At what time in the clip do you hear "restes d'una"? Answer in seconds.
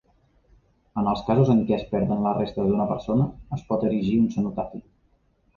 2.39-2.87